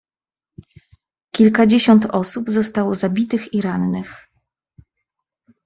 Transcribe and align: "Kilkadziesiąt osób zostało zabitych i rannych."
"Kilkadziesiąt 1.31 2.05
osób 2.05 2.51
zostało 2.51 2.95
zabitych 2.95 3.53
i 3.53 3.61
rannych." 3.61 4.27